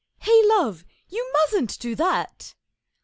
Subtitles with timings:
[0.21, 2.55] 'Hey, Love, you mustn't do that!